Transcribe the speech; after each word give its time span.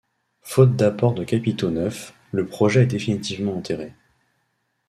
Faute 0.41 0.75
d'apport 0.75 1.13
de 1.13 1.23
capitaux 1.23 1.69
neufs, 1.69 2.15
le 2.31 2.47
projet 2.47 2.81
est 2.81 2.85
définitivement 2.87 3.55
enterré. 3.55 3.93